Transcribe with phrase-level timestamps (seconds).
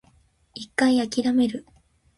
[0.55, 1.67] 一回諦める